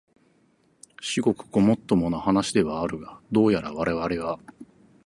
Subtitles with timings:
[0.99, 4.39] 至極ごもっともな話ではあるが、どうやらわれわれは、